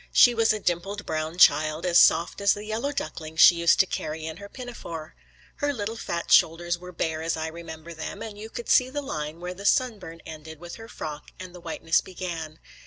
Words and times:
She 0.11 0.33
was 0.33 0.51
a 0.51 0.59
dimpled, 0.59 1.05
brown 1.05 1.37
child, 1.37 1.85
as 1.85 1.99
soft 1.99 2.41
as 2.41 2.55
the 2.55 2.65
yellow 2.65 2.91
ducklings 2.91 3.39
she 3.39 3.53
used 3.57 3.79
to 3.81 3.85
carry 3.85 4.25
in 4.25 4.37
her 4.37 4.49
pinafore. 4.49 5.13
Her 5.57 5.71
little 5.71 5.95
fat 5.95 6.31
shoulders 6.31 6.79
were 6.79 6.91
bare 6.91 7.21
as 7.21 7.37
I 7.37 7.45
remember 7.49 7.93
them, 7.93 8.23
and 8.23 8.35
you 8.35 8.49
could 8.49 8.67
see 8.67 8.89
the 8.89 9.03
line 9.03 9.39
where 9.39 9.53
the 9.53 9.63
sunburn 9.63 10.19
ended 10.25 10.59
with 10.59 10.77
her 10.77 10.87
frock 10.87 11.29
and 11.39 11.53
the 11.53 11.61
whiteness 11.61 12.01
began. 12.01 12.57